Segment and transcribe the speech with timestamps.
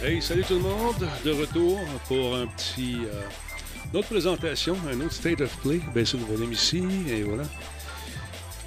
[0.00, 3.22] Hey, salut tout le monde, de retour pour un petit, euh,
[3.92, 5.80] une autre présentation, un autre State of Play.
[5.92, 7.42] Baissez le volume ici, et voilà.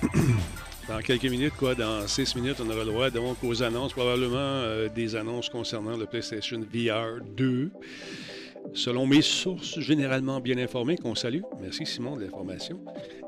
[0.90, 4.36] Dans quelques minutes, quoi, dans six minutes, on aura le droit donc aux annonces, probablement
[4.36, 7.72] euh, des annonces concernant le PlayStation VR 2.
[8.74, 11.42] Selon mes sources généralement bien informées, qu'on salue.
[11.62, 12.78] Merci Simon de l'information.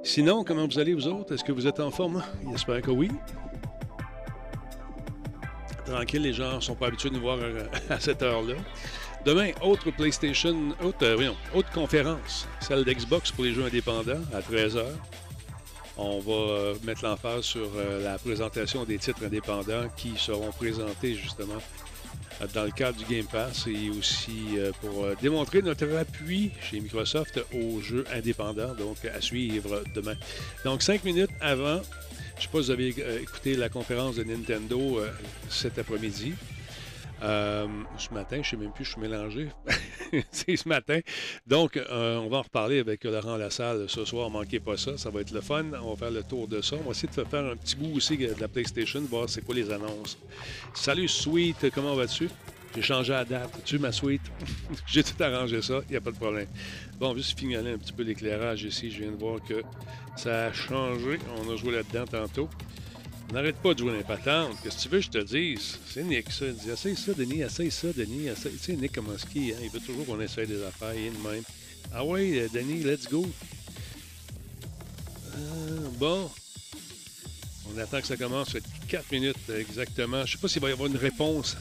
[0.04, 1.36] Sinon, comment vous allez vous autres?
[1.36, 2.22] Est-ce que vous êtes en forme?
[2.52, 3.10] J'espère que oui
[5.94, 8.56] tranquille, les gens ne sont pas habitués de nous voir euh, à cette heure-là.
[9.26, 14.84] Demain, autre PlayStation, autre, euh, autre conférence, celle d'Xbox pour les jeux indépendants à 13h.
[15.96, 17.70] On va euh, mettre l'emphase sur
[18.02, 21.62] la présentation des titres indépendants qui seront présentés justement
[22.54, 27.80] dans le cadre du Game Pass et aussi pour démontrer notre appui chez Microsoft aux
[27.80, 30.16] jeux indépendants, donc à suivre demain.
[30.66, 31.80] Donc, cinq minutes avant
[32.44, 35.10] je ne sais pas si vous avez euh, écouté la conférence de Nintendo euh,
[35.50, 36.34] cet après-midi.
[37.22, 37.68] Euh,
[37.98, 39.48] ce matin, je ne sais même plus, je suis mélangé.
[40.32, 41.00] c'est ce matin.
[41.48, 44.30] Donc, on va en reparler avec Laurent Lassalle ce soir.
[44.30, 44.98] Manquez pas ça.
[44.98, 45.64] Ça va être le fun.
[45.82, 46.76] On va faire le tour de ça.
[46.76, 49.56] On va essayer de faire un petit bout aussi de la PlayStation, voir c'est quoi
[49.56, 50.18] les annonces.
[50.74, 51.72] Salut, Sweet.
[51.74, 52.28] Comment vas-tu?
[52.76, 53.52] J'ai changé la date.
[53.66, 54.22] Tu ma suite?
[54.88, 55.82] J'ai tout arrangé ça.
[55.88, 56.48] Il n'y a pas de problème.
[57.00, 58.90] Bon, juste finir un petit peu l'éclairage ici.
[58.90, 59.62] Je viens de voir que
[60.18, 61.20] ça a changé.
[61.38, 62.50] On a joué là-dedans tantôt.
[63.32, 64.58] N'arrête pas de jouer dans patente.
[64.64, 65.80] Qu'est-ce que tu veux que je te dise?
[65.88, 66.46] C'est Nick, ça.
[66.46, 68.28] Il dit Essaye ça, Denis, essaye ça, Denis.
[68.28, 68.54] Essaye.
[68.54, 69.60] Tu sais, Nick, comment ski, hein?
[69.64, 70.94] Il veut toujours qu'on essaye des affaires.
[70.94, 71.44] Il est de même.
[71.94, 73.26] Ah ouais, euh, Denis, let's go.
[75.36, 76.30] Euh, bon.
[77.74, 78.52] On attend que ça commence.
[78.52, 80.26] Ça 4 minutes exactement.
[80.26, 81.58] Je ne sais pas s'il va y avoir une réponse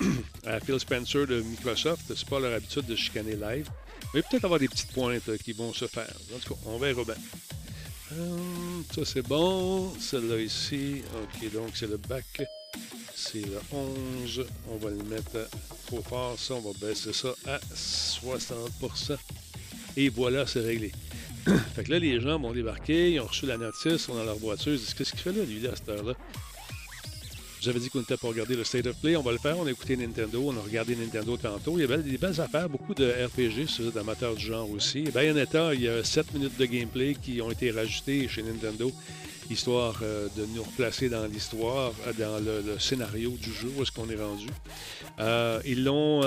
[0.46, 2.02] à Phil Spencer de Microsoft.
[2.08, 3.68] C'est pas leur habitude de chicaner live.
[4.14, 6.12] Mais peut-être avoir des petites pointes euh, qui vont se faire.
[6.34, 7.14] En tout cas, on verra bien.
[8.12, 9.92] Hum, ça, c'est bon.
[10.00, 11.02] Celle-là ici.
[11.14, 12.42] OK, donc c'est le bac.
[13.14, 14.46] C'est le 11.
[14.68, 15.48] On va le mettre
[15.86, 16.38] trop fort.
[16.38, 19.16] Ça, on va baisser ça à 60%
[19.96, 20.92] Et voilà, c'est réglé.
[21.74, 23.12] fait que là, les gens vont débarquer.
[23.12, 24.08] Ils ont reçu la notice.
[24.08, 24.72] On a leur voiture.
[24.72, 26.14] Ils disent Qu'est-ce qu'il fait là, lui, à cette heure-là?
[27.60, 29.16] J'avais dit qu'on n'était pas regardé le State of Play.
[29.16, 29.58] On va le faire.
[29.58, 30.42] On a écouté Nintendo.
[30.46, 31.74] On a regardé Nintendo tantôt.
[31.76, 35.02] Il y avait des belles affaires, beaucoup de RPG, d'amateurs du genre aussi.
[35.02, 38.90] Bayonetta, il y a 7 minutes de gameplay qui ont été rajoutées chez Nintendo,
[39.50, 43.92] histoire euh, de nous replacer dans l'histoire, euh, dans le, scénario du jeu, où est-ce
[43.92, 44.46] qu'on est rendu.
[45.18, 46.22] Euh, ils l'ont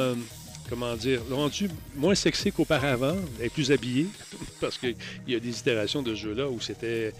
[0.69, 4.05] comment dire, rendu moins sexy qu'auparavant, et plus habillé,
[4.61, 4.95] parce qu'il
[5.27, 7.11] y a des itérations de jeux là où c'était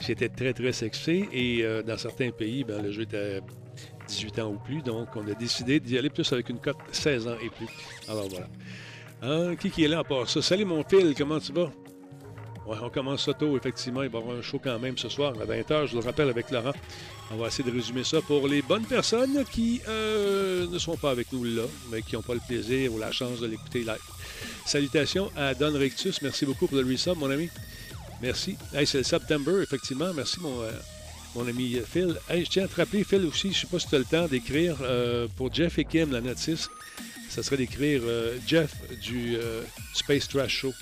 [0.00, 1.24] c'était très, très sexy.
[1.32, 3.40] Et dans certains pays, ben, le jeu était
[4.10, 4.82] 18 ans ou plus.
[4.82, 7.68] Donc, on a décidé d'y aller plus avec une cote 16 ans et plus.
[8.08, 8.46] Alors, voilà.
[9.22, 10.42] Hein, qui, qui est là à part ça?
[10.42, 11.70] Salut, mon fil, comment tu vas?
[12.66, 14.02] Ouais, on commence ça tôt, effectivement.
[14.02, 16.28] Il va y avoir un show quand même ce soir à 20h, je le rappelle,
[16.28, 16.72] avec Laurent.
[17.30, 21.10] On va essayer de résumer ça pour les bonnes personnes qui euh, ne sont pas
[21.10, 23.98] avec nous là, mais qui n'ont pas le plaisir ou la chance de l'écouter live.
[24.66, 26.20] Salutations à Don Rectus.
[26.22, 27.48] Merci beaucoup pour le resub, mon ami.
[28.22, 28.56] Merci.
[28.72, 30.12] c'est le September, effectivement.
[30.14, 30.70] Merci, mon, euh,
[31.34, 32.16] mon ami Phil.
[32.28, 34.04] je tiens à te rappeler, Phil, aussi, je ne sais pas si tu as le
[34.04, 36.68] temps d'écrire euh, pour Jeff et Kim la notice.
[37.28, 39.36] Ça serait d'écrire euh, Jeff du
[39.94, 40.74] Space Trash Show,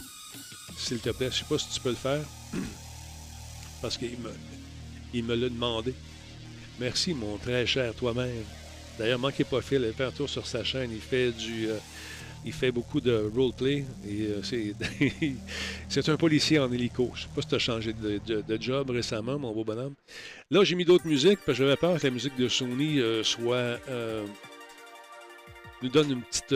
[0.78, 1.28] s'il te plaît.
[1.30, 2.24] Je ne sais pas si tu peux le faire.
[3.82, 4.32] Parce qu'il me,
[5.12, 5.94] il me l'a demandé.
[6.80, 8.44] Merci, mon très cher toi-même.
[8.98, 10.90] D'ailleurs, manquez pas Phil, faites un tour sur sa chaîne.
[10.92, 11.68] Il fait du
[12.48, 14.40] il fait beaucoup de roleplay euh,
[15.88, 17.10] c'est un policier en hélico.
[17.14, 19.94] Je ne sais pas si tu as changé de, job récemment, mon beau bonhomme.
[20.50, 23.22] Là, j'ai mis d'autres musiques parce que j'avais peur que la musique de Sony euh,
[23.22, 23.78] soit.
[23.88, 24.24] Euh,
[25.82, 26.54] nous donne une petite,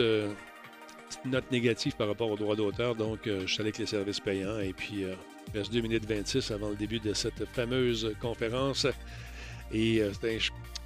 [1.23, 2.95] note négative par rapport aux droits d'auteur.
[2.95, 5.05] Donc, je suis allé avec les services payants et puis
[5.53, 8.85] il reste 2 minutes 26 avant le début de cette fameuse conférence.
[9.73, 10.39] Et c'était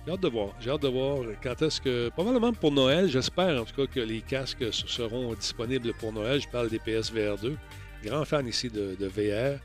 [0.08, 0.54] j'ai hâte de voir.
[0.62, 2.08] J'ai hâte de voir quand est-ce que.
[2.12, 6.40] Probablement pour Noël, j'espère en tout cas que les casques seront disponibles pour Noël.
[6.40, 7.58] Je parle des PSVR 2.
[8.06, 9.60] Grand fan ici de, VR.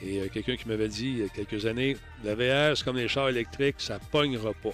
[0.00, 2.96] Et euh, quelqu'un qui m'avait dit il y a quelques années la VR, c'est comme
[2.96, 4.70] les chars électriques, ça pognera pas.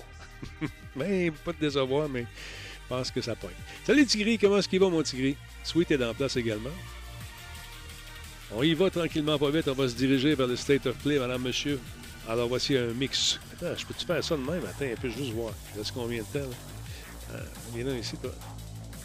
[0.96, 3.50] mais pas de désavoir, mais je pense que ça pogne.
[3.84, 5.36] Salut Tigri, comment est-ce qu'il va mon Tigri?
[5.64, 6.76] Sweet est en place également.
[8.54, 9.68] On y va tranquillement, pas vite.
[9.68, 11.78] On va se diriger vers le State of Play, madame, monsieur.
[12.28, 13.40] Alors, voici un mix.
[13.54, 14.62] Attends, je peux-tu faire ça de même?
[14.66, 15.54] Attends, un peu, juste voir.
[15.76, 16.56] Reste combien de temps, là?
[17.34, 17.42] Euh,
[17.74, 18.32] viens là ici, toi.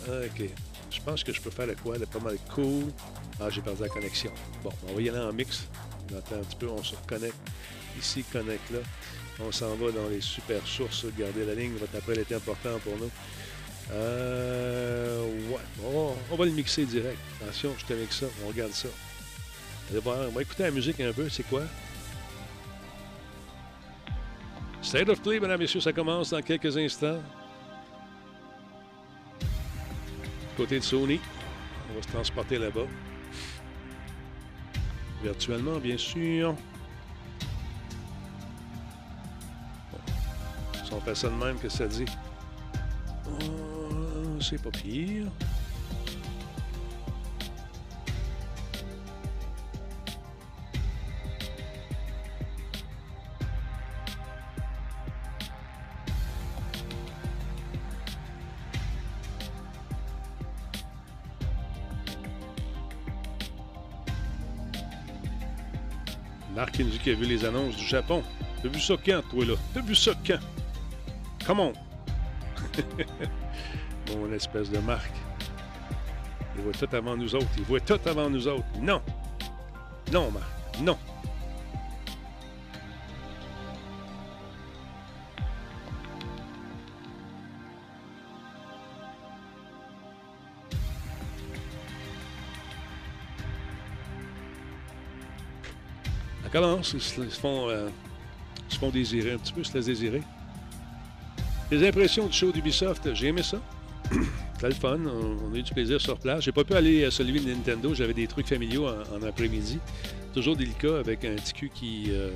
[0.07, 0.49] Ah, OK.
[0.91, 1.95] Je pense que je peux faire le quoi?
[1.99, 2.91] pas mal cool.
[3.39, 4.31] Ah, j'ai perdu la connexion.
[4.61, 5.67] Bon, on va y aller en mix.
[6.11, 7.37] On un petit peu, on se reconnecte.
[7.97, 8.79] Ici, connecte là.
[9.39, 11.05] On s'en va dans les super sources.
[11.17, 13.09] Garder la ligne, votre appel est important pour nous.
[13.91, 17.17] Euh, ouais, on va, le mixer direct.
[17.41, 18.25] Attention, je avec ça.
[18.43, 18.89] On regarde ça.
[19.93, 21.29] On va écouter la musique un peu.
[21.29, 21.63] C'est quoi?
[24.83, 27.19] State of Play, mesdames et messieurs, ça commence dans quelques instants.
[30.55, 31.19] côté de Sony.
[31.89, 32.85] On va se transporter là-bas.
[35.23, 36.55] Virtuellement, bien sûr.
[40.83, 42.05] Si ça de même, que ça dit?
[43.27, 45.25] Oh, c'est pas pire.
[66.89, 68.23] Qui a vu les annonces du Japon?
[68.61, 69.53] T'as vu ça quand, toi, là?
[69.73, 70.39] T'as vu ça quand?
[71.45, 71.73] Comment?
[74.15, 75.11] Mon espèce de Marc.
[76.55, 77.47] Il voit tout avant nous autres.
[77.57, 78.65] Il voit tout avant nous autres.
[78.79, 79.01] Non!
[80.11, 80.79] Non, Marc.
[80.81, 80.97] Non!
[96.53, 97.89] Commence, ils se, font, euh,
[98.69, 100.21] se font désirer un petit peu, se laissent désirer.
[101.71, 103.57] Les impressions du show d'Ubisoft, j'ai aimé ça.
[104.53, 106.43] C'était le fun, on, a eu du plaisir sur place.
[106.43, 109.79] J'ai pas pu aller à celui de Nintendo, j'avais des trucs familiaux en, après-midi.
[110.33, 112.29] Toujours délicat avec un petit cul qui, euh,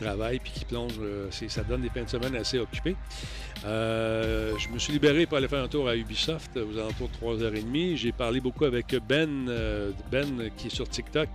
[0.00, 0.94] travaille puis qui plonge.
[1.00, 2.96] Euh, ça donne des fins de semaine assez occupées.
[3.64, 7.96] je me suis libéré pour aller faire un tour à Ubisoft aux alentours de 3h30.
[7.96, 9.50] J'ai parlé beaucoup avec Ben,
[10.10, 11.28] Ben qui est sur TikTok,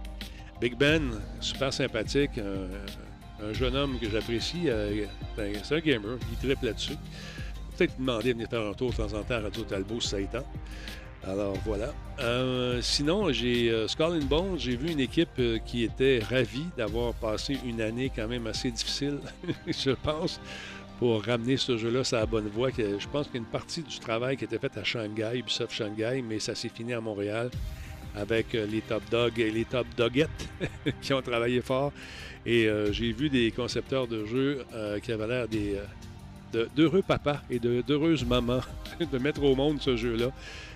[0.59, 4.63] Big Ben, super sympathique, un, jeune homme que j'apprécie.
[4.67, 5.05] Euh,
[5.35, 6.95] ben, c'est un gamer, il triple là-dessus.
[7.77, 10.09] Peut-être demander de venir faire un tour de temps en temps à Radio Talbot si
[10.09, 10.45] ça étend.
[11.25, 11.93] Alors voilà.
[12.19, 17.57] Euh, sinon, j'ai euh, Skull Bones, j'ai vu une équipe qui était ravie d'avoir passé
[17.65, 19.19] une année quand même assez difficile,
[19.67, 20.39] je pense,
[20.99, 22.69] pour ramener ce jeu-là sur la bonne voie.
[22.77, 25.73] Je pense qu'il y a une partie du travail qui était fait à Shanghai, Ubisoft
[25.73, 27.49] Shanghai, mais ça s'est fini à Montréal
[28.15, 30.49] avec euh, les top dogs et les top doguettes
[31.01, 31.91] qui ont travaillé fort.
[32.45, 35.47] Et euh, j'ai vu des concepteurs de jeux euh, qui avaient l'air
[36.75, 38.61] d'heureux papas et d'heureuses mamans
[39.11, 40.31] de mettre au monde ce jeu-là.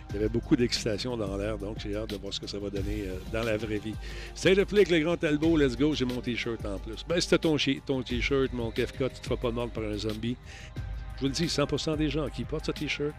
[0.09, 2.57] Il y avait beaucoup d'excitation dans l'air, donc j'ai hâte de voir ce que ça
[2.59, 3.03] va donner
[3.33, 3.93] dans la vraie vie.
[4.33, 7.05] C'est le avec le grand Talbot, let's go, j'ai mon t-shirt en plus.
[7.09, 10.37] Ben, c'était ton, t-shirt, mon KFK, tu te feras pas de mort par un zombie.
[11.17, 13.13] Je vous le dis, 100% des gens qui portent ce t-shirt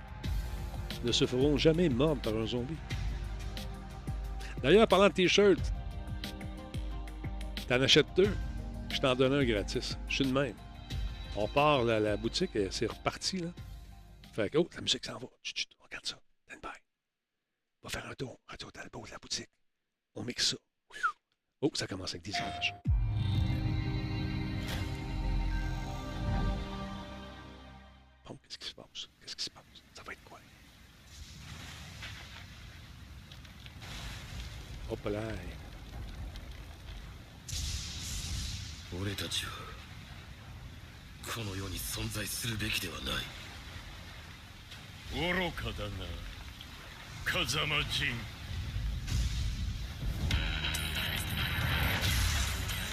[1.05, 2.77] ne se feront jamais mordre par un zombie.
[4.63, 5.61] D'ailleurs, parlant de t-shirt,
[7.69, 8.35] t'en achètes deux,
[8.91, 9.97] je t'en donne un gratis.
[10.09, 10.57] Je suis de même.
[11.37, 13.51] On part à la boutique et c'est reparti, là.
[14.33, 15.29] Fait que, oh, la musique s'en va.
[15.43, 16.19] Chut, chut, regarde ça.
[16.49, 16.61] Stand.
[17.83, 18.41] On va faire un tour.
[18.49, 19.51] Un tour dans le beau de la boutique.
[20.15, 20.57] On mixe ça.
[21.61, 22.75] Oh, ça commence avec des images.
[28.25, 29.09] Bon, qu'est-ce qui se passe?
[29.21, 29.65] Qu'est-ce qui se passe?
[34.91, 35.23] おっぱらい
[39.01, 39.51] 俺たちは
[41.35, 43.13] この世に存在するべきではない
[45.15, 45.91] 愚かだな
[47.25, 48.15] 風間陣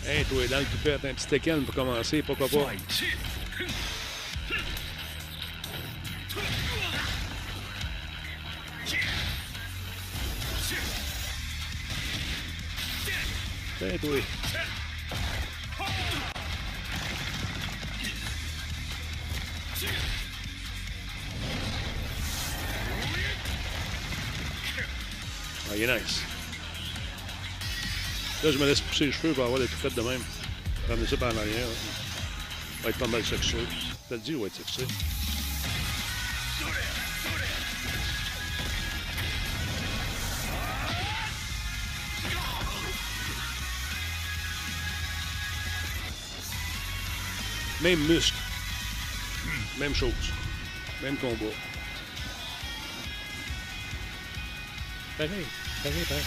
[0.08, 2.72] Hey, toi, dans le toupette, un petit Tekken pour commencer, pourquoi pas?
[25.68, 26.22] Ah, il est nice.
[28.44, 30.22] Là, je me laisse pousser les cheveux pour avoir des toupettes de même.
[30.88, 31.68] Ramener ça par l'arrière.
[32.78, 33.60] Ça va être pas mal sexué.
[34.10, 34.86] T'as le dit, ouais, sexué.
[47.86, 48.34] Même muscle.
[49.78, 50.12] Même chose.
[51.04, 51.46] Même combat.
[55.20, 55.46] Pareil.
[55.84, 56.24] Pareil, pareil.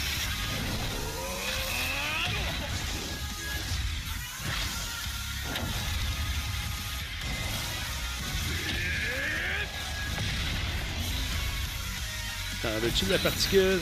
[12.63, 13.81] T'en veux-tu de la particule?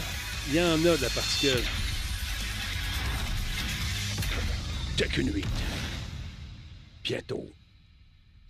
[0.49, 1.63] Il y en a de la particule.
[4.97, 5.47] Tekken 8.
[7.05, 7.53] Bientôt.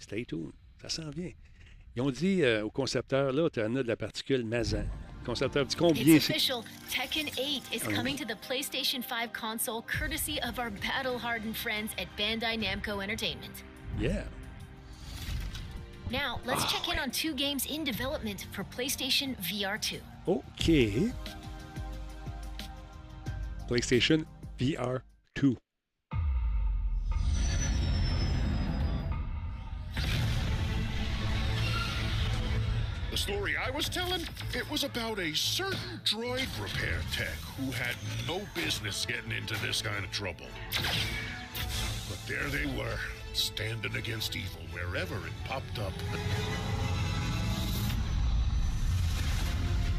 [0.07, 0.53] Stay tuned.
[0.81, 1.33] Ça s'en vient.
[1.97, 4.85] Ils ont dit euh, au concepteur, là, tu as de la particule Mazan.
[5.21, 6.63] Le concepteur dit combien official.
[6.91, 11.91] Tekken 8 is ah coming to the PlayStation 5 console courtesy of our battle-hardened friends
[11.99, 13.65] at Bandai Namco Entertainment.
[13.99, 14.25] Yeah.
[16.11, 19.99] Now, let's check in on two games in development for PlayStation VR 2.
[20.29, 21.11] OK.
[23.69, 24.25] PlayStation
[24.61, 25.01] VR
[25.35, 25.57] 2.
[33.17, 34.21] The story I was telling,
[34.53, 37.97] it was about a certain droid repair tech who had
[38.29, 40.45] no business getting into this kind of trouble.
[42.11, 42.99] But there they were,
[43.33, 45.95] standing against evil wherever it popped up.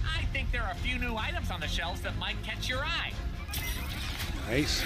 [0.06, 2.86] I think there are a few new items on the shelves that might catch your
[2.86, 3.14] eye.
[4.48, 4.84] Nice.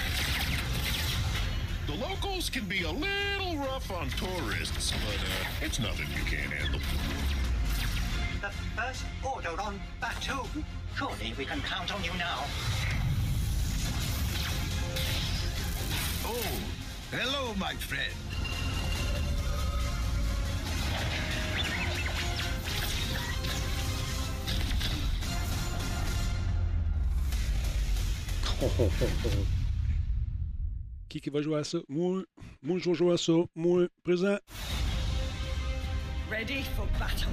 [1.86, 6.50] The locals can be a little rough on tourists, but uh, it's nothing you can't
[6.50, 6.80] handle.
[8.58, 10.38] The first order on Batu.
[10.96, 12.44] Surely we can count on you now.
[16.24, 16.38] Oh,
[17.10, 18.12] hello, my friend.
[31.08, 31.78] Qui qui va jouer à ça?
[31.88, 32.22] Moi.
[32.62, 33.32] Moi, je vais jouer à ça.
[33.54, 34.38] Moi, présent.
[36.30, 37.28] Ready for battle.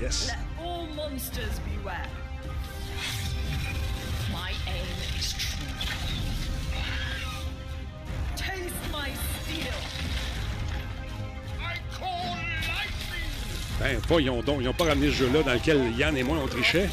[0.00, 0.28] Yes.
[0.28, 0.53] Let
[0.84, 2.06] all monsters beware.
[4.32, 5.66] My aim is true.
[8.36, 9.10] Taste my
[9.42, 9.74] steel.
[11.60, 12.36] I call
[12.68, 13.30] lightning!
[13.80, 14.58] Ben, voyons donc.
[14.60, 16.88] Ils n'ont pas ramené ce jeu-là dans lequel Yann et moi, on trichait.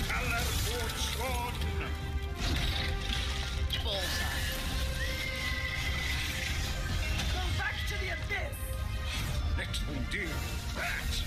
[9.58, 10.28] Next one, dear.
[10.76, 11.22] That!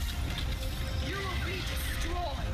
[1.07, 2.54] You will be destroyed.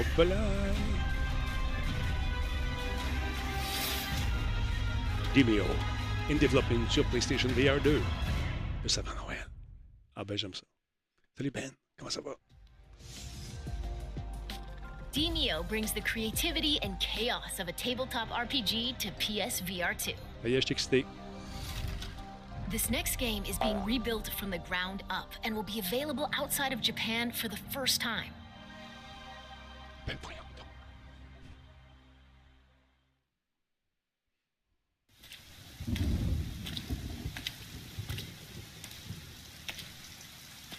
[0.00, 0.36] Hop là!
[6.30, 8.00] In development sur PlayStation VR 2.
[8.82, 9.46] Juste avant Noël.
[10.16, 10.62] Ah ben, j'aime ça.
[11.36, 11.70] Salut Ben.
[11.98, 12.30] Comment ça va?
[15.12, 20.14] Demio brings the creativity and chaos of a tabletop RPG to PSVR 2.
[20.42, 21.06] Ça y est, je suis excité.
[22.70, 26.72] This next game is being rebuilt from the ground up and will be available outside
[26.72, 28.32] of Japan for the first time.
[30.06, 30.32] Ben, donc.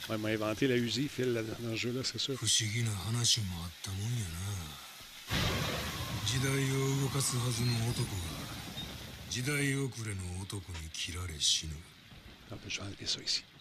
[0.09, 2.35] Ouais, il m'a inventé la Uzi, Phil, là, dans ce jeu-là, c'est sûr.
[2.35, 4.61] 不思議な話もあったもんやな
[6.25, 8.21] 時代を動かすはずの男が
[9.29, 11.73] 時代遅れの男に切られ死ぬ
[12.51, 12.57] Ah.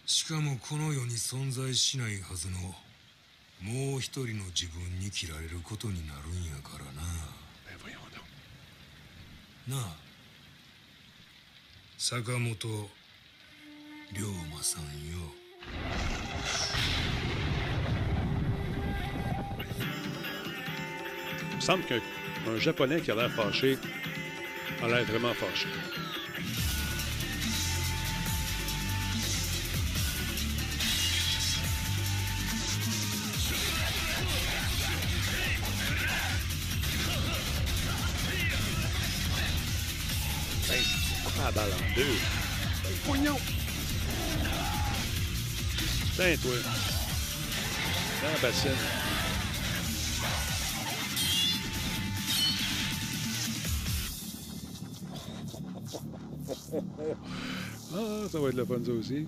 [0.05, 2.57] しかもこの世に存在しないはずの
[3.61, 7.01] もう一人の自分に切られることになるんやからな.
[9.67, 9.95] なあ
[11.97, 12.89] 坂本
[14.13, 14.89] 龍馬さんよ
[21.51, 22.01] Il me semble qu'un
[22.47, 23.77] un Japonais qui a l'air fâché
[24.81, 25.67] a l'air vraiment fâché.
[41.43, 42.05] La balle en deux.
[42.83, 43.37] Ben, voyons!
[46.15, 46.51] Tiens, toi.
[48.21, 48.71] Dans la bassine.
[57.93, 59.27] Ah, ça va être le fun, ça aussi.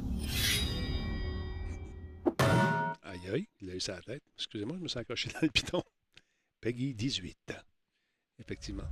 [3.01, 4.23] Aïe, aïe, il a eu sa tête.
[4.37, 5.83] Excusez-moi, je me suis accroché dans le piton.
[6.61, 7.53] Peggy 18.
[8.39, 8.87] Effectivement.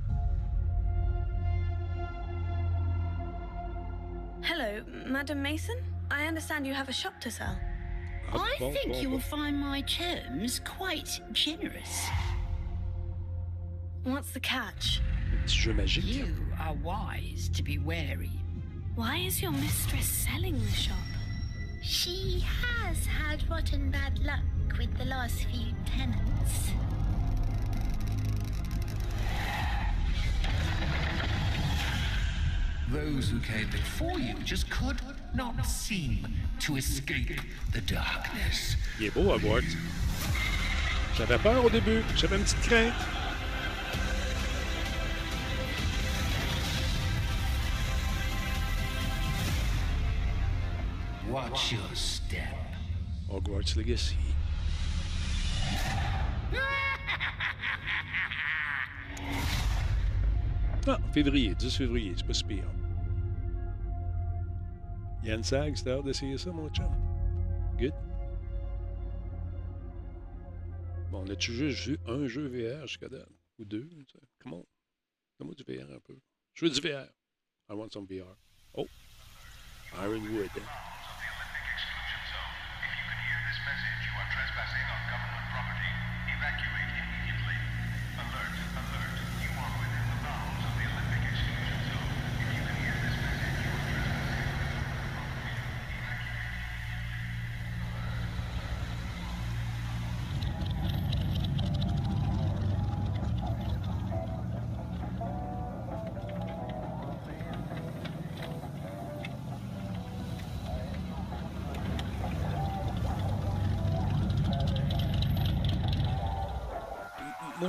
[4.44, 5.78] Hello, Madam Mason.
[6.10, 7.58] I understand you have a shop to sell.
[8.34, 12.08] I think you will find my terms quite generous.
[14.04, 15.00] What's the catch?
[15.32, 16.02] Un petit jeu.
[16.02, 18.32] You are wise to be wary.
[18.96, 20.98] Why is your mistress selling the shop?
[21.84, 24.42] She has had rotten bad luck
[24.78, 26.72] with the last few tenants.
[32.92, 34.98] Those who came before you just could
[35.34, 36.28] not seem
[36.60, 37.40] to escape
[37.72, 38.76] the darkness.
[39.00, 39.78] Il est beau, Hogwarts.
[41.16, 42.04] J'avais peur au début.
[42.18, 42.94] J'avais une petite crainte.
[51.30, 52.42] Watch your step.
[53.30, 54.18] Hogwarts Legacy.
[60.88, 62.64] Ah, février, 10 février, c'est pas si pire.
[65.24, 66.90] Yann Sag, c'était hâte d'essayer ça, mon chum.
[67.78, 67.94] Good.
[71.12, 73.30] Bon, on a-tu juste vu un jeu VR jusqu'à date?
[73.60, 73.88] Ou deux?
[74.40, 74.66] Comment?
[75.38, 76.18] Donne-moi du VR un peu.
[76.54, 77.06] Je veux du VR.
[77.70, 78.36] I want some VR.
[78.74, 78.88] Oh!
[79.94, 80.50] Ironwood.
[80.58, 80.91] Hein?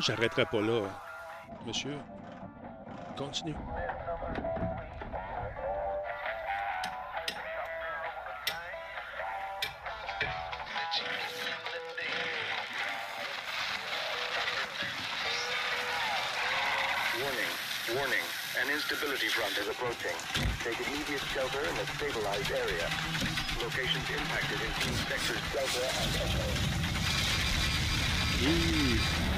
[0.03, 0.89] J'arrêterai pas là, euh,
[1.65, 1.97] monsieur.
[3.17, 3.55] Continue.
[17.23, 17.53] Warning,
[17.95, 18.19] warning.
[18.61, 20.17] An instability front is approaching.
[20.65, 22.89] Take immediate shelter in a stabilized area.
[23.63, 26.73] Locations impacted include sectors Delta and Echo.
[28.43, 29.32] Qu'est-ce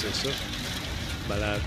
[0.00, 0.30] c'est ça?
[1.28, 1.60] Malade.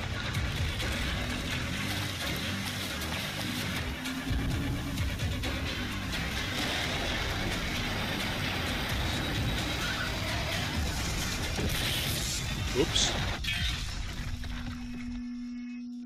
[12.80, 13.14] Oups.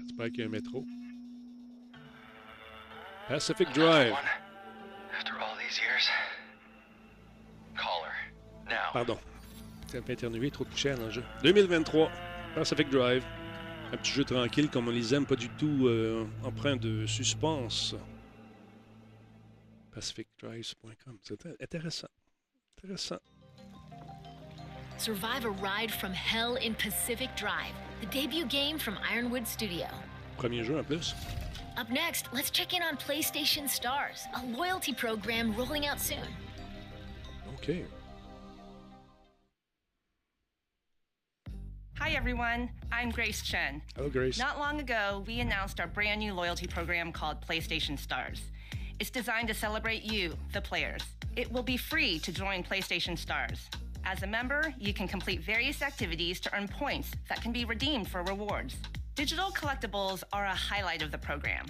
[0.02, 0.86] J'espère qu'il y a un métro.
[3.30, 4.14] Pacific Drive.
[5.18, 6.10] After all these years.
[7.78, 8.12] Caller.
[8.70, 8.92] Now.
[8.92, 9.18] Pardon.
[9.88, 11.24] Ça fait éternuer, trop de cher dans le jeu.
[11.44, 12.12] 2023,
[12.56, 13.24] Pacific Drive.
[13.94, 17.96] Un petit jeu tranquille comme on les aime, pas du tout euh, empreint de suspense.
[19.94, 21.18] PacificDrive.com.
[21.24, 22.10] C'est intéressant.
[22.78, 23.20] Intéressant.
[24.98, 29.86] Survive a ride from hell in Pacific Drive, the debut game from Ironwood Studio.
[30.38, 31.14] Premier jeu en plus.
[31.78, 36.28] Up next, let's check in on PlayStation Stars, a loyalty program rolling out soon.
[37.54, 37.86] OK.
[42.08, 42.70] Hi, everyone.
[42.90, 43.82] I'm Grace Chen.
[43.98, 44.40] Hello, Grace.
[44.40, 48.44] Not long ago, we announced our brand new loyalty program called PlayStation Stars.
[48.98, 51.02] It's designed to celebrate you, the players.
[51.36, 53.70] It will be free to join PlayStation Stars.
[54.06, 58.08] As a member, you can complete various activities to earn points that can be redeemed
[58.08, 58.78] for rewards.
[59.16, 61.66] Digital collectibles are a highlight of the program.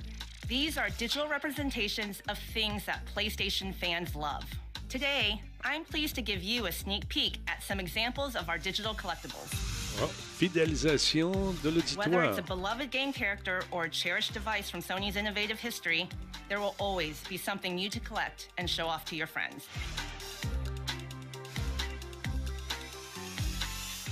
[0.48, 4.44] These are digital representations of things that PlayStation fans love.
[4.88, 8.94] Today, I'm pleased to give you a sneak peek at some examples of our digital
[8.94, 9.77] collectibles.
[10.00, 10.08] Oh,
[10.40, 11.32] fidélisation
[11.64, 16.08] de Whether it's a beloved game character or a cherished device from Sony's innovative history,
[16.50, 19.68] there will always be something new to collect and show off to your friends.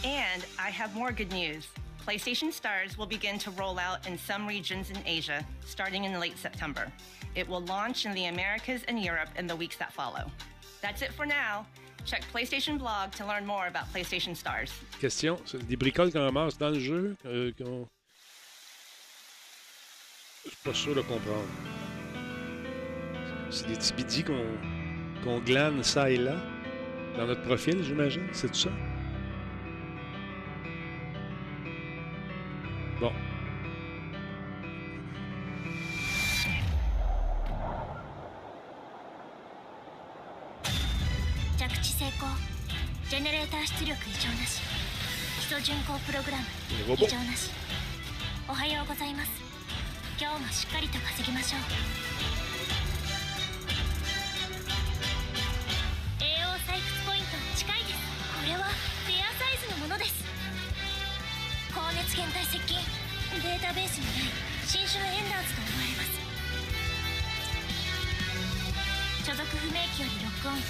[0.03, 1.67] And I have more good news.
[2.05, 6.37] PlayStation Stars will begin to roll out in some regions in Asia starting in late
[6.37, 6.91] September.
[7.33, 10.31] It will launch in the Americas and Europe in the weeks that follow.
[10.81, 11.65] That's it for now.
[12.05, 14.69] Check PlayStation blog to learn more about PlayStation Stars.
[14.99, 17.87] Question, c'est des bricoles qu'on ramasse dans le jeu euh, qu'on...
[20.43, 21.47] Je suis pas sûr de comprendre.
[23.49, 24.45] C'est des petits qu'on
[25.23, 26.35] qu'on glane ça et là
[27.17, 28.27] dans notre profil, j'imagine.
[28.33, 28.69] C'est tout ça?
[46.05, 46.45] プログラム。
[46.93, 47.49] 異常なし。
[48.47, 49.31] おはようございます。
[50.21, 51.65] 今日もしっかりと稼ぎましょう。
[56.21, 58.05] AO 採掘ポイント近いです。
[58.37, 58.69] これは
[59.09, 60.21] フェアサイズのものです。
[61.73, 62.77] 高熱源体接近。
[63.41, 64.37] データベースにない。
[64.61, 66.21] 新種のエンダーズと思われます。
[69.25, 70.61] 所属不明機よりロックオン。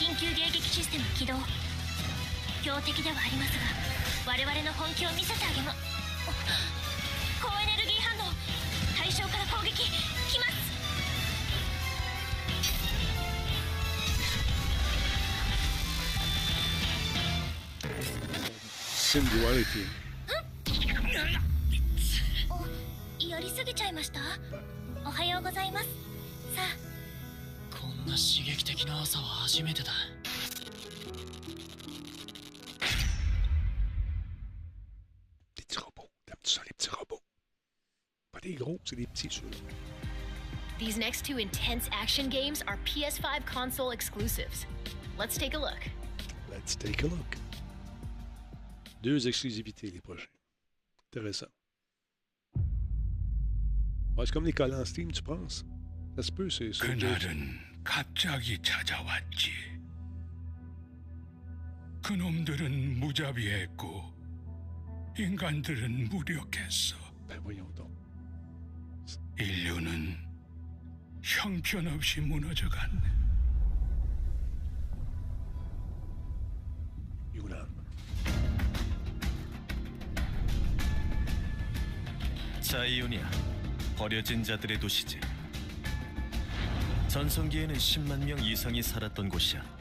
[0.00, 1.36] 緊急迎撃システム起動。
[2.64, 3.89] 標的ではありますが
[4.30, 5.74] 我々の本気を見せてあげま
[7.42, 8.30] 高エネルギー反応
[8.96, 9.90] 対象から攻撃
[10.38, 10.70] ます。
[23.18, 24.20] やりすぎちゃいました？
[25.04, 25.86] おはようございます。
[26.54, 27.76] さあ。
[27.76, 29.90] こんな刺激的な朝は初めてだ。
[38.89, 39.43] Pas des gros, c'est des petits, ceux
[40.79, 44.65] These next two intense action games are PS5 console exclusives.
[45.17, 45.79] Let's take a look.
[46.51, 47.37] Let's take a look.
[49.03, 50.27] Deux exclusivités, les prochains.
[51.13, 51.47] Intéressant.
[54.17, 55.63] Ouais, c'est comme les collants Steam, tu penses?
[56.15, 56.73] Ça se peut, c'est...
[56.73, 59.51] c'est- 그날은 갑자기 찾아왔지.
[62.03, 64.13] 그놈들은 무자비했고
[65.17, 66.95] 인간들은 무력했어.
[67.27, 67.88] Ben voyons donc.
[69.40, 70.16] 인류는
[71.22, 73.00] 형편없이 무너져갔네.
[77.34, 77.66] Yulan.
[82.60, 83.28] 자이오니아
[83.96, 85.18] 버려진 자들의 도시지
[87.08, 89.79] 전성기에는 10만 명 이상이 살았던 곳이야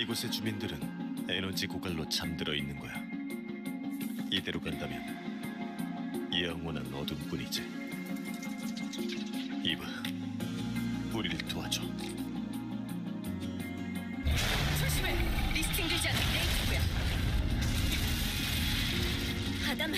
[0.00, 2.94] 이곳의 주민들은 에너지 고갈로 잠들어 있는 거야
[4.30, 4.98] 이대로 간다면
[6.32, 7.60] 영원한 어둠뿐이지
[9.62, 9.84] 이브
[11.12, 11.82] 우리를 도와줘
[14.80, 15.14] 조심해!
[15.52, 16.80] 리스팅되지 않은 레이트고야.
[19.70, 19.92] 아담,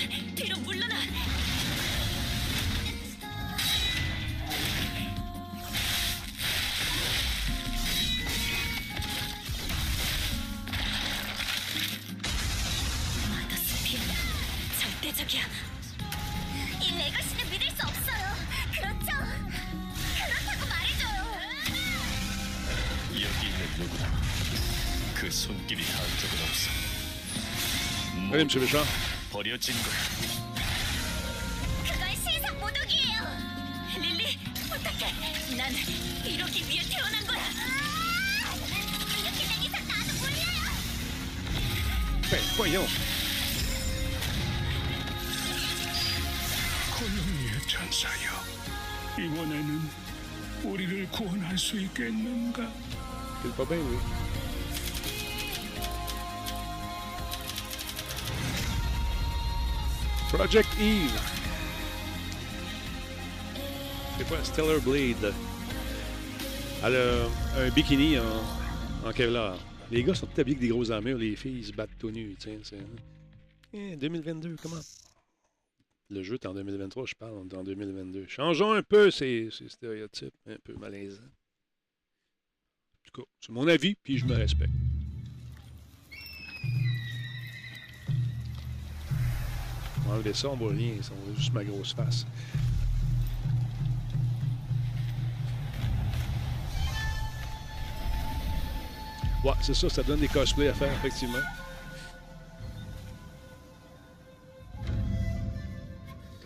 [28.33, 28.87] Méchant.
[29.31, 29.93] 버려진 거야
[31.83, 33.21] 그건 세상 모독이에요.
[34.01, 35.55] 릴리, 부탁해.
[35.55, 35.71] 난
[36.25, 37.43] 이러기 위해 태어난 거야.
[39.19, 40.65] 이렇게 된 이상 나도 몰려요.
[42.31, 42.93] Ben voyons.
[46.97, 48.31] 고용리의 천사여,
[49.19, 49.89] 이번에는
[50.63, 52.67] 우리를 구원할 수 있겠는가?
[53.43, 54.22] C'est pas bien, oui.
[60.33, 61.21] Project Eve.
[64.17, 64.43] C'est quoi?
[64.43, 65.31] Stellar Blade.
[66.83, 67.27] Elle a
[67.59, 69.59] un bikini en, Kevlar.
[69.91, 72.35] Les gars sont tout habillés avec des grosses armures, les filles se battent tout nus.
[72.39, 72.79] Tiens, c'est...
[73.73, 74.81] Eh, 2022, comment?
[76.09, 78.25] Le jeu est en 2023, je parle, en 2022.
[78.27, 81.21] Changeons un peu ces, ces stéréotypes, un peu malaisants.
[81.21, 84.73] En tout cas, c'est mon avis, puis je me respecte.
[90.11, 92.25] Enlever ça, on voit rien, ça, on voit juste ma grosse face.
[99.43, 101.39] Ouais, c'est ça, ça donne des cosplays à faire, effectivement.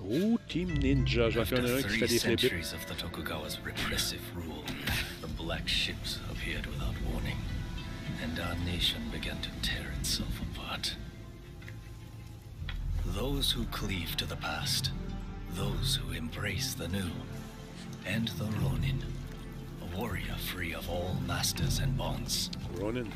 [0.09, 4.21] Oh, Team Ninja, j'en connais un qui fait des flip centuries of the Tokugawa's repressive
[4.33, 4.63] rule,
[5.21, 7.37] the black ships appeared without warning,
[8.23, 10.95] and our nation began to tear itself apart.
[13.17, 14.91] Those who cleave to the past,
[15.55, 17.09] those who embrace the new,
[18.05, 19.03] and the Ronin,
[19.81, 22.51] a warrior free of all masters and bonds.
[22.75, 23.11] Ronin.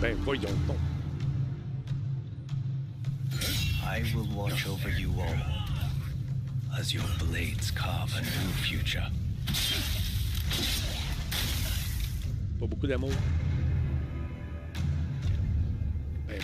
[0.00, 0.78] Ben, voyons donc.
[3.84, 9.10] I will watch over you all as your blades carve a new future.
[12.60, 13.10] Pas beaucoup d'amour.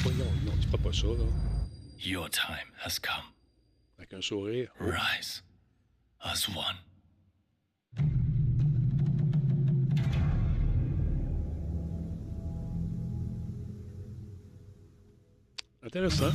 [0.03, 1.25] Voyons, non, c'est pas pas ça, là.
[2.01, 3.33] Your time has come.
[3.99, 4.73] Avec un sourire.
[4.81, 5.45] Rise
[6.21, 6.79] as one.
[15.85, 16.33] Intéressant.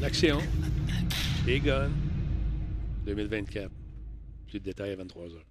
[0.00, 0.38] L'action.
[1.46, 1.90] Les guns.
[3.06, 3.70] 2024.
[4.46, 5.42] Plus de détails à 23h.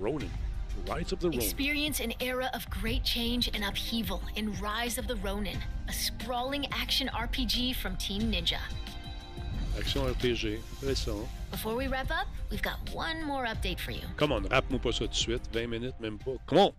[0.00, 0.26] Ronin.
[0.86, 1.40] Rise of the Ronin.
[1.40, 6.66] Experience an era of great change and upheaval in Rise of the Ronin, a sprawling
[6.72, 8.58] action RPG from Team Ninja.
[9.78, 11.28] Action RPG, intéressant.
[11.50, 14.02] Before we wrap up, we've got one more update for you.
[14.16, 15.42] Come on, rappe-moi pas ça tout de suite.
[15.52, 16.36] 20 minutes, même pas.
[16.46, 16.72] Come on!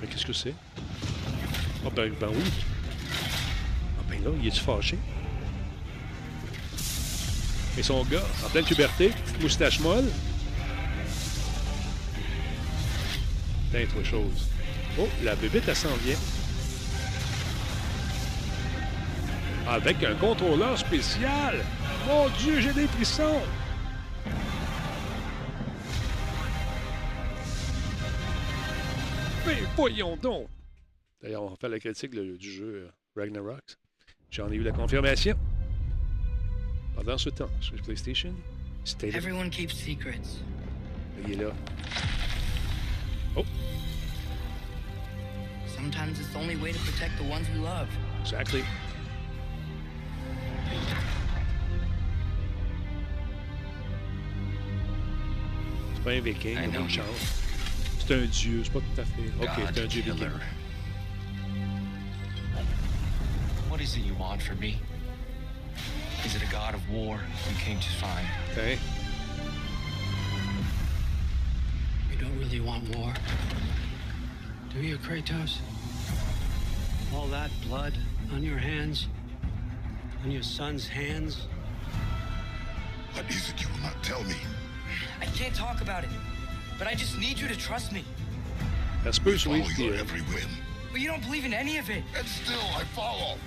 [0.00, 0.54] Mais qu'est-ce que c'est?
[1.84, 2.50] Ah ben, ben oui.
[3.98, 4.96] Ah ben là, il est-tu fâché?
[7.78, 10.06] Et son gars, en pleine puberté, moustache molle.
[13.70, 14.48] Putain, autre chose.
[14.98, 16.16] Oh, la bébête, elle s'en vient.
[19.68, 21.64] Avec un contrôleur spécial.
[22.08, 23.42] Mon Dieu, j'ai des frissons.
[29.46, 30.48] Mais voyons donc.
[31.22, 33.62] D'ailleurs, on va faire la critique du jeu euh, Ragnarok.
[34.32, 35.36] J'en ai eu la confirmation.
[36.98, 38.34] Ah, Pendant ce temps, sur PlayStation,
[38.84, 39.14] of...
[39.14, 40.40] Everyone keeps secrets.
[41.24, 41.52] Il est là.
[43.36, 43.44] Oh,
[45.76, 47.88] Sometimes it's the only way to protect the ones we love.
[48.22, 48.64] exactly.
[55.94, 56.90] C'est pas un viking, il a know une you.
[56.90, 57.42] chance.
[58.06, 59.32] C'est un dieu, c'est pas tout à fait.
[59.40, 60.28] Ok, c'est un dieu viking.
[63.70, 64.78] What is it you want from me?
[66.28, 68.26] Is it a god of war who came to find?
[68.52, 68.78] Okay.
[72.12, 73.14] You don't really want war.
[74.74, 75.56] Do you, Kratos?
[77.14, 77.94] All that blood
[78.30, 79.08] on your hands?
[80.22, 81.46] On your son's hands?
[83.14, 84.36] What is it you will not tell me?
[85.22, 86.10] I can't talk about it,
[86.78, 88.04] but I just need you to trust me.
[89.02, 89.78] Ça se peut, Follow Sweet.
[89.78, 90.50] your every whim.
[90.92, 92.02] But you don't believe in any of it.
[92.14, 93.38] And still I follow.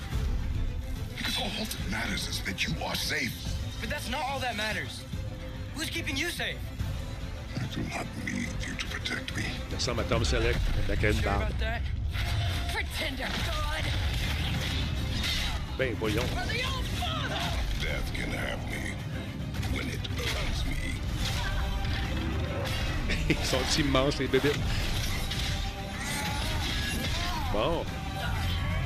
[1.43, 3.33] Because all that matters is that you are safe.
[3.79, 5.03] But that's not all that matters.
[5.75, 6.57] Who's keeping you safe?
[7.59, 9.43] I do not need you to protect me.
[9.69, 10.55] Il ressemble à Tom Selleck,
[10.87, 11.41] avec une Sure barbe.
[11.43, 11.81] about that?
[12.73, 13.83] Pretender God!
[15.77, 16.29] Ben, voyons.
[16.29, 17.41] For the old father!
[17.81, 18.93] Death can have me
[19.75, 20.75] when it earns me.
[23.29, 24.53] Ils sont immenses, les bébés.
[27.51, 27.83] Bon.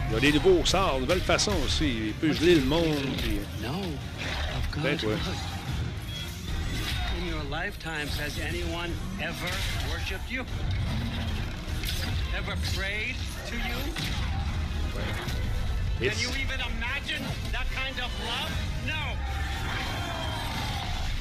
[0.07, 2.07] Il y a des nouveaux sorts, nouvelles façons aussi.
[2.07, 2.95] Il peut geler le monde.
[3.17, 3.39] Puis...
[4.77, 4.97] Ben.
[7.17, 8.91] In your lifetimes, has anyone
[9.21, 9.49] ever
[9.89, 10.43] worshipped you?
[12.37, 13.15] Ever prayed
[13.47, 13.79] to you?
[15.97, 18.51] Can It's- you even imagine that kind of love?
[18.85, 19.15] No.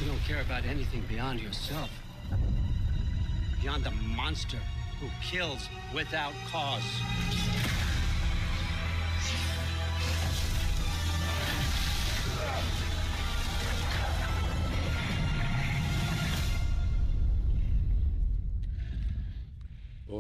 [0.01, 1.89] You don't care about anything beyond yourself.
[3.63, 4.59] Beyond the monster
[5.01, 6.83] who kills without cause.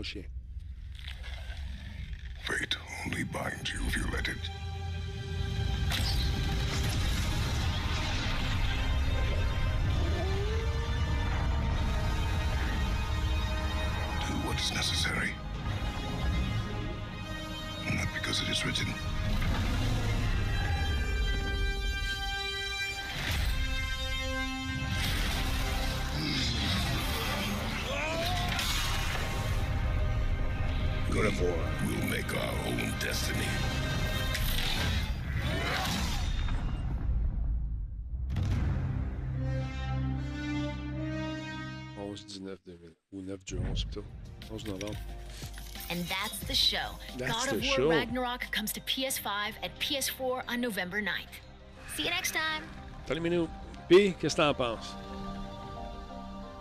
[0.03, 0.25] Chien.
[2.47, 4.37] Fate only binds you if you let it.
[14.21, 15.31] Do what is necessary.
[17.95, 18.93] Not because it is written.
[31.41, 31.53] War.
[31.87, 33.49] We'll make our own destiny.
[41.99, 42.95] «11-19 2000.
[43.13, 44.05] Ou 9 du 11 plutôt.
[44.51, 44.95] 11 novembre.
[45.91, 46.99] And that's the show.
[47.19, 47.89] That's God the of War show.
[47.91, 51.41] Ragnarok comes to PS5 at PS4 on November 9th.
[51.95, 52.63] See you next time.
[53.07, 53.49] Salut Minou.
[53.89, 54.95] Puis, qu'est-ce que t'en penses?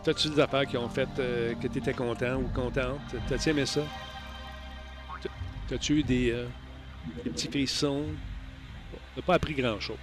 [0.03, 2.99] T'as-tu des affaires qui ont fait euh, que t'étais content ou contente?
[3.29, 3.81] T'as-tu aimé ça?
[5.73, 6.45] T'as-tu eu des, euh,
[7.23, 8.05] des petits frissons?
[8.91, 9.97] Bon, t'as pas appris grand-chose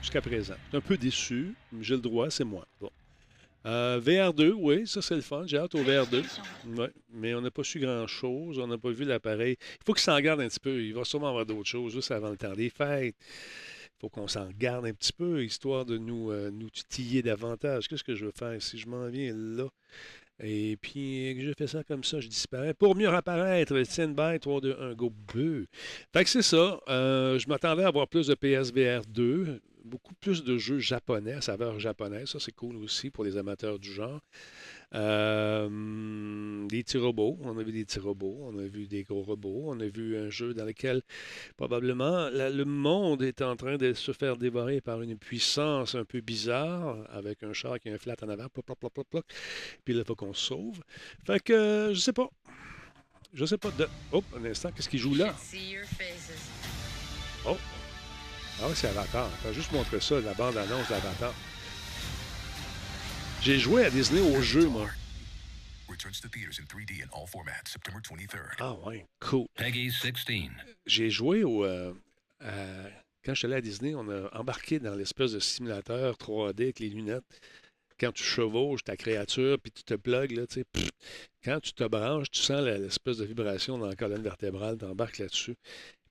[0.00, 0.54] jusqu'à présent.
[0.72, 2.66] Un peu déçu, mais j'ai le droit, c'est moi.
[2.80, 2.88] Bon.
[3.66, 5.42] Euh, VR2, oui, ça c'est le fun.
[5.44, 6.24] J'ai hâte au VR2.
[6.74, 8.58] Ouais, mais on n'a pas su grand-chose.
[8.58, 9.58] On n'a pas vu l'appareil.
[9.60, 10.82] Il faut qu'il s'en garde un petit peu.
[10.82, 13.14] Il va sûrement avoir d'autres choses juste avant le temps des fêtes.
[13.20, 17.88] Il faut qu'on s'en garde un petit peu, histoire de nous, euh, nous titiller davantage.
[17.88, 18.56] Qu'est-ce que je veux faire?
[18.62, 19.68] Si je m'en viens là?
[20.40, 22.74] Et puis, je fais ça comme ça, je disparais.
[22.74, 25.66] Pour mieux apparaître, stand by, 3, 2, 1, go, beu.
[26.12, 26.80] Fait que c'est ça.
[26.88, 31.78] Euh, je m'attendais à avoir plus de PSVR 2, beaucoup plus de jeux japonais, saveur
[31.78, 32.28] japonaise.
[32.28, 34.20] Ça, c'est cool aussi pour les amateurs du genre.
[34.94, 37.38] Euh, des petits robots.
[37.42, 38.36] On a vu des petits robots.
[38.42, 39.64] On a vu des gros robots.
[39.66, 41.02] On a vu un jeu dans lequel
[41.56, 46.20] probablement le monde est en train de se faire dévorer par une puissance un peu
[46.20, 48.48] bizarre avec un char qui a un flat en avant.
[48.48, 49.24] Ploc, ploc, ploc, ploc,
[49.84, 50.80] Puis là, il faut qu'on se sauve.
[51.24, 52.28] Fait que je sais pas.
[53.32, 53.70] Je sais pas.
[53.70, 53.88] De...
[54.12, 55.34] Oh, un instant, qu'est-ce qu'il joue là?
[57.46, 57.56] Oh!
[58.60, 59.28] Ah c'est Avatar.
[59.46, 61.34] Je juste montrer ça, la bande-annonce d'Avatar.
[63.44, 64.88] J'ai joué à Disney au jeu, moi.
[68.60, 69.46] Ah ouais, cool.
[69.56, 70.12] Peggy 16.
[70.86, 71.64] J'ai joué au...
[71.64, 71.92] Euh,
[73.24, 76.78] quand je suis allé à Disney, on a embarqué dans l'espèce de simulateur 3D avec
[76.78, 77.24] les lunettes.
[77.98, 80.90] Quand tu chevauches ta créature, puis tu te plugues, là, tu sais,
[81.44, 85.18] quand tu te branches, tu sens l'espèce de vibration dans la colonne vertébrale, tu embarques
[85.18, 85.56] là-dessus.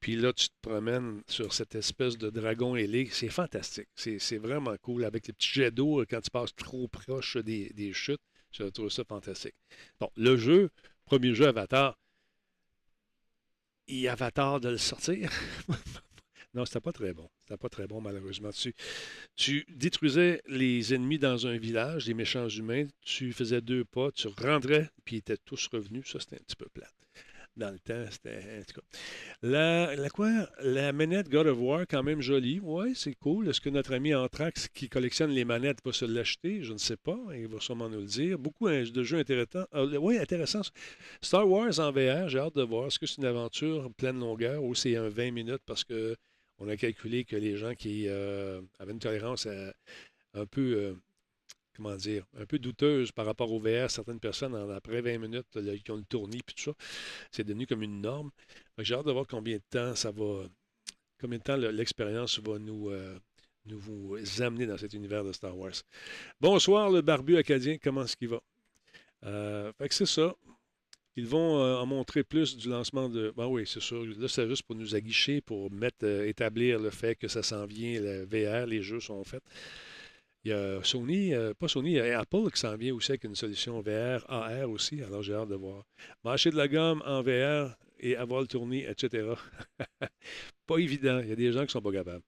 [0.02, 3.08] Puis là, tu te promènes sur cette espèce de dragon ailé.
[3.12, 3.88] C'est fantastique.
[3.96, 5.06] C'est vraiment cool.
[5.06, 9.04] Avec les petits jets d'eau, quand tu passes trop proche des, chutes, je trouve ça
[9.04, 9.54] fantastique.
[10.00, 10.72] Bon, le jeu,
[11.06, 12.00] premier jeu Avatar,
[13.88, 15.30] il Avatar de le sortir?
[16.56, 17.30] non, c'était pas très bon.
[17.42, 18.50] C'était pas très bon, malheureusement.
[18.52, 18.74] Tu,
[19.36, 22.88] tu détruisais les ennemis dans un village, les méchants humains.
[23.02, 26.10] Tu faisais deux pas, tu rentrais, puis ils étaient tous revenus.
[26.12, 26.90] Ça, c'était un petit peu plat
[27.56, 28.06] dans le temps.
[28.10, 28.60] C'était.
[28.60, 30.48] En tout cas.
[30.62, 32.60] La, manette God of War, quand même jolie.
[32.62, 33.50] Oui, c'est cool.
[33.50, 36.64] Est-ce que notre ami Anthrax qui collectionne les manettes va se l'acheter?
[36.64, 37.18] Je ne sais pas.
[37.34, 38.40] Il va sûrement nous le dire.
[38.40, 39.66] Beaucoup de jeux intéressants.
[39.74, 40.62] Euh, oui, intéressant.
[41.22, 42.88] Star Wars en VR, j'ai hâte de voir.
[42.88, 45.64] Est-ce que c'est une aventure pleine longueur ou c'est un 20 minutes?
[45.66, 46.16] Parce que
[46.60, 49.48] on a calculé que les gens qui euh, avaient une tolérance
[50.34, 50.94] un peu euh,
[51.76, 53.90] comment dire, un peu douteuse par rapport au VR.
[53.90, 55.48] Certaines personnes, après 20 minutes,
[55.84, 56.74] qui ont le tournis puis tout ça,
[57.32, 58.32] c'est devenu comme une norme.
[58.78, 60.44] J'ai hâte de voir combien de temps ça va,
[61.20, 63.18] combien de temps l'expérience va nous, euh,
[63.66, 65.74] nous vous amener dans cet univers de Star Wars.
[66.40, 68.42] Bonsoir, le barbu acadien, comment est-ce qu'il va?
[69.26, 70.36] Euh, c'est ça.
[71.18, 73.34] Ils vont euh, en montrer plus du lancement de.
[73.36, 74.06] Ben oui, c'est sûr.
[74.06, 78.00] Là, c'est juste pour nous aguicher, pour mettre, établir le fait que ça s'en vient,
[78.00, 79.44] le VR, les jeux sont faits.
[80.44, 83.12] Il y a Sony, euh, pas Sony, il y a Apple qui s'en vient aussi
[83.12, 85.04] avec une solution VR, AR aussi.
[85.04, 85.84] Alors j'ai hâte de voir.
[86.24, 89.34] Marcher de la gomme en VR et avoir le tournis, etc.
[90.68, 91.20] pas évident.
[91.20, 92.24] Il y a des gens qui sont pas capables.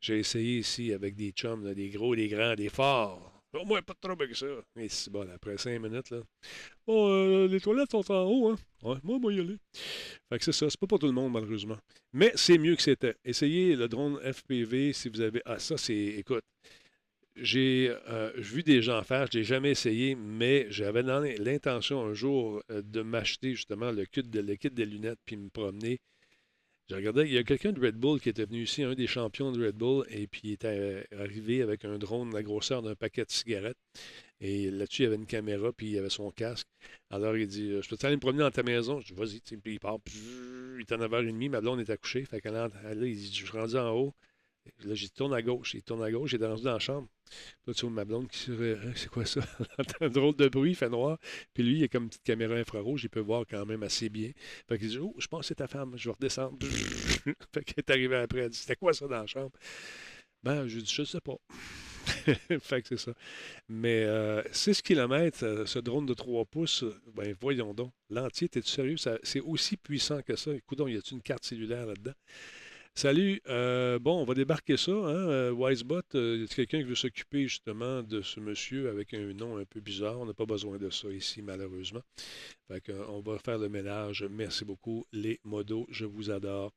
[0.00, 3.32] J'ai essayé ici avec des chums, des gros, des grands, des forts.
[3.54, 4.46] Au moins, pas trop avec ça.
[4.88, 6.20] C'est bon, après cinq minutes, là.
[6.86, 8.56] Bon, euh, les toilettes sont en haut, hein.
[8.82, 9.56] Ouais, moi, moi, y aller.
[10.28, 10.68] Fait que c'est ça.
[10.68, 11.78] C'est pas pour tout le monde, malheureusement.
[12.12, 13.14] Mais c'est mieux que c'était.
[13.24, 15.40] Essayez le drone FPV si vous avez.
[15.46, 15.94] Ah, ça, c'est.
[15.94, 16.44] Écoute,
[17.36, 22.62] j'ai euh, vu des gens faire, je n'ai jamais essayé, mais j'avais l'intention un jour
[22.70, 26.00] euh, de m'acheter justement le kit, de, des lunettes puis me promener.
[26.88, 29.08] J'ai regardé, il y a quelqu'un de Red Bull qui était venu ici, un des
[29.08, 32.80] champions de Red Bull, et puis il était arrivé avec un drone de la grosseur
[32.80, 33.76] d'un paquet de cigarettes.
[34.40, 36.68] Et là-dessus, il y avait une caméra, puis il avait son casque.
[37.10, 39.40] Alors, il dit Je peux aller me promener dans ta maison Je dis Vas-y.
[39.40, 39.98] Puis il part.
[40.06, 42.24] il est en 9h30, ma blonde est accouchée.
[42.24, 44.14] Fait qu'elle là, il dit Je suis rendu en haut.
[44.84, 45.74] Là, j'ai tourne à gauche.
[45.74, 47.08] Il tourne à gauche, j'ai rendu dans la chambre.
[47.66, 48.50] Là, tu vois ma blonde qui.
[48.50, 49.40] Hein, c'est quoi ça?
[50.00, 51.18] un drôle de bruit, il fait noir.
[51.54, 54.08] Puis lui, il a comme une petite caméra infrarouge, il peut voir quand même assez
[54.08, 54.30] bien.
[54.68, 56.58] Fait qu'il dit Oh, je pense que c'est ta femme, je vais redescendre.
[57.52, 59.52] fait qu'elle est arrivée après, elle dit C'était quoi ça dans la chambre?
[60.42, 61.38] Ben, je dis Je sais pas.
[62.60, 63.12] fait que c'est ça.
[63.68, 67.92] Mais euh, 6 km, euh, ce drone de 3 pouces, ben voyons donc.
[68.10, 68.96] L'entier, t'es-tu sérieux?
[69.22, 70.52] c'est aussi puissant que ça.
[70.54, 72.14] Écoute y a-tu une carte cellulaire là-dedans?
[72.98, 73.42] Salut.
[73.50, 74.90] Euh, bon, on va débarquer ça.
[74.90, 75.28] Hein?
[75.28, 79.34] Euh, Wisebot, euh, y a quelqu'un qui veut s'occuper justement de ce monsieur avec un
[79.34, 80.18] nom un peu bizarre?
[80.18, 82.00] On n'a pas besoin de ça ici, malheureusement.
[82.68, 84.24] Fait on va faire le ménage.
[84.30, 85.86] Merci beaucoup, les modos.
[85.90, 86.72] Je vous adore.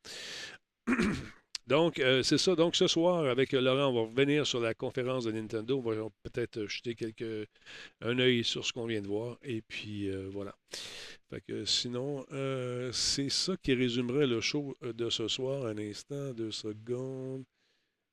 [1.66, 2.54] Donc, c'est ça.
[2.56, 5.78] Donc, ce soir, avec Laurent, on va revenir sur la conférence de Nintendo.
[5.78, 7.48] On va peut-être jeter quelques,
[8.00, 9.38] un œil sur ce qu'on vient de voir.
[9.42, 10.54] Et puis, voilà.
[11.30, 15.64] Fait que sinon, euh, c'est ça qui résumerait le show euh, de ce soir.
[15.64, 17.44] Un instant, deux secondes.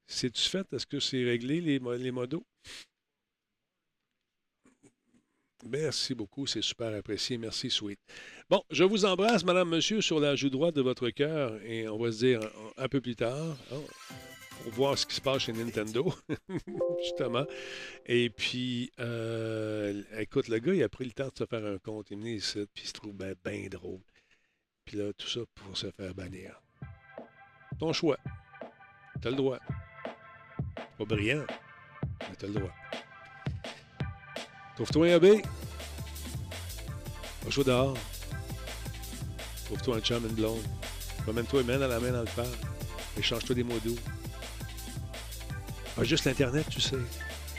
[0.05, 0.71] C'est-tu fait?
[0.71, 2.45] Est-ce que c'est réglé, les modos?
[5.65, 7.37] Merci beaucoup, c'est super apprécié.
[7.37, 7.99] Merci, Sweet.
[8.49, 11.97] Bon, je vous embrasse, madame, monsieur, sur la joue droite de votre cœur et on
[11.97, 12.41] va se dire
[12.77, 13.57] un peu plus tard.
[13.71, 13.83] Oh
[14.63, 16.13] pour voir ce qui se passe chez Nintendo,
[17.01, 17.45] justement.
[18.05, 21.77] Et puis, euh, écoute, le gars, il a pris le temps de se faire un
[21.77, 22.11] compte.
[22.11, 24.01] Il est ici, puis il se trouve bien drôle.
[24.85, 26.61] Puis là, tout ça pour se faire bannir.
[27.79, 28.17] Ton choix.
[29.21, 29.59] T'as le droit.
[30.97, 31.45] Pas brillant,
[32.21, 32.73] mais t'as le droit.
[34.77, 35.25] Trouve-toi un B.
[37.43, 37.97] Va jouer dehors.
[39.65, 40.61] Trouve-toi un chum, une blonde.
[41.23, 42.47] Promène-toi main dans la main dans le parc.
[43.17, 43.97] Échange-toi des mots doux.
[45.95, 46.95] Pas juste l'Internet, tu sais.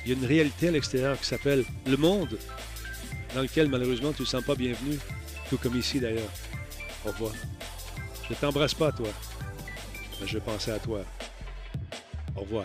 [0.05, 2.39] Il y a une réalité à l'extérieur qui s'appelle le monde.
[3.35, 4.97] dans lequel, malheureusement, tu ne te sens pas bienvenu,
[5.51, 6.31] tout comme ici d'ailleurs.
[7.05, 7.33] Au revoir.
[8.29, 9.09] Je ne t'embrasse pas, toi,
[10.21, 11.01] mais je pensais à toi.
[12.37, 12.65] Au revoir.